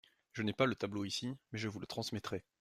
[0.33, 2.43] Je n’ai pas le tableau ici, mais je vous le transmettrai.